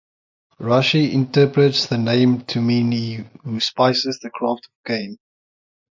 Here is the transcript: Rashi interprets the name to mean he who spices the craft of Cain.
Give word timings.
Rashi 0.59 1.13
interprets 1.13 1.85
the 1.85 1.99
name 1.99 2.41
to 2.45 2.59
mean 2.59 2.91
he 2.91 3.23
who 3.43 3.59
spices 3.59 4.17
the 4.23 4.31
craft 4.31 4.65
of 4.65 4.87
Cain. 4.87 5.17